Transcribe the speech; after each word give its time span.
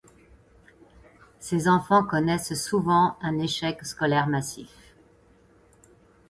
Ces 1.39 1.67
enfants 1.67 2.03
connaissent 2.03 2.55
souvent 2.55 3.17
un 3.21 3.37
échec 3.37 3.85
scolaire 3.85 4.25
massif. 4.25 4.95